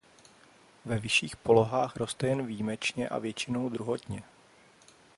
Ve 0.85 0.99
vyšších 0.99 1.35
polohách 1.35 1.95
roste 1.95 2.27
jen 2.27 2.45
výjimečně 2.45 3.09
a 3.09 3.19
většinou 3.19 3.69
druhotně. 3.69 4.23